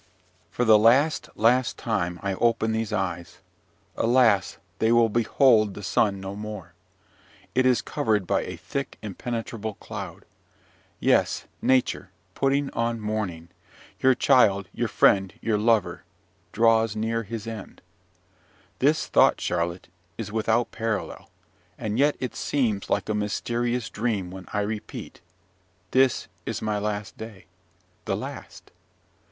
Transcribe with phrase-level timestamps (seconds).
[0.49, 3.37] "For the last, last time I open these eyes.
[3.95, 4.57] Alas!
[4.79, 6.73] they will behold the sun no more.
[7.53, 10.25] It is covered by a thick, impenetrable cloud.
[10.99, 12.09] Yes, Nature!
[12.33, 13.49] put on mourning:
[13.99, 16.03] your child, your friend, your lover,
[16.51, 17.79] draws near his end!
[18.79, 19.87] This thought, Charlotte,
[20.17, 21.29] is without parallel;
[21.77, 25.21] and yet it seems like a mysterious dream when I repeat
[25.91, 27.45] this is my last day!
[28.05, 28.71] The last!